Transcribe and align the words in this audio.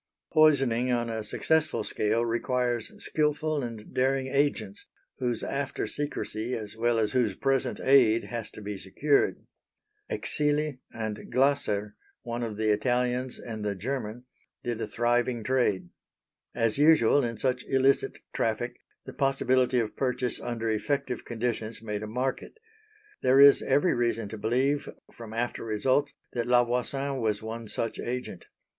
Poisoning 0.33 0.91
on 0.91 1.11
a 1.11 1.23
successful 1.23 1.83
scale 1.83 2.25
requires 2.25 2.91
skilful 3.03 3.61
and 3.61 3.93
daring 3.93 4.25
agents, 4.25 4.87
whose 5.19 5.43
after 5.43 5.85
secrecy 5.85 6.55
as 6.55 6.75
well 6.75 6.97
as 6.97 7.11
whose 7.11 7.35
present 7.35 7.79
aid 7.79 8.23
has 8.23 8.49
to 8.49 8.63
be 8.63 8.79
secured. 8.79 9.45
Exili 10.09 10.79
and 10.91 11.31
Glasser 11.31 11.95
one 12.23 12.41
of 12.41 12.57
the 12.57 12.71
Italians 12.73 13.37
and 13.37 13.63
the 13.63 13.75
German 13.75 14.25
did 14.63 14.81
a 14.81 14.87
thriving 14.87 15.43
trade. 15.43 15.89
As 16.55 16.79
usual 16.79 17.23
in 17.23 17.37
such 17.37 17.63
illicit 17.65 18.17
traffic, 18.33 18.77
the 19.05 19.13
possibility 19.13 19.77
of 19.77 19.95
purchase 19.95 20.41
under 20.41 20.67
effective 20.67 21.25
conditions 21.25 21.79
made 21.79 22.01
a 22.01 22.07
market. 22.07 22.57
There 23.21 23.39
is 23.39 23.61
every 23.61 23.93
reason 23.93 24.29
to 24.29 24.37
believe 24.39 24.89
from 25.13 25.31
after 25.31 25.63
results 25.63 26.11
that 26.33 26.47
La 26.47 26.63
Voisin 26.63 27.19
was 27.21 27.43
one 27.43 27.67
such 27.67 27.99
agent. 27.99 28.47